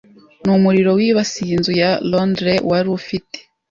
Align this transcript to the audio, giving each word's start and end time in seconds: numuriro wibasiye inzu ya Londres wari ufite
numuriro 0.45 0.91
wibasiye 0.99 1.51
inzu 1.57 1.71
ya 1.81 1.91
Londres 2.11 2.59
wari 2.69 2.87
ufite 2.99 3.37